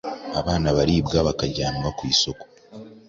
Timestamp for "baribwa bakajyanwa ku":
0.77-2.03